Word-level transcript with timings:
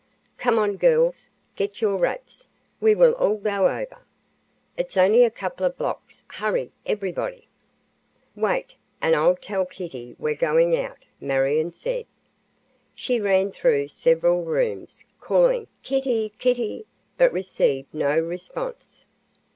"Come 0.39 0.57
on, 0.57 0.77
girls; 0.77 1.29
get 1.55 1.79
your 1.79 1.95
wraps; 1.95 2.49
we 2.79 2.95
will 2.95 3.13
all 3.17 3.37
go 3.37 3.67
over. 3.67 3.99
It's 4.75 4.97
only 4.97 5.23
a 5.23 5.29
couple 5.29 5.63
of 5.63 5.77
blocks. 5.77 6.23
Hurry, 6.27 6.71
everybody!" 6.87 7.47
"Wait, 8.35 8.73
and 8.99 9.15
I'll 9.15 9.35
tell 9.35 9.63
Kitty 9.63 10.15
we're 10.17 10.33
going 10.33 10.75
out," 10.75 11.05
Marion 11.19 11.71
said. 11.71 12.07
She 12.95 13.19
ran 13.21 13.51
through 13.51 13.89
several 13.89 14.43
rooms, 14.43 15.05
calling 15.19 15.67
"Kittie! 15.83 16.33
Kittie!" 16.39 16.87
but 17.19 17.31
received 17.31 17.93
no 17.93 18.19
response. 18.19 19.05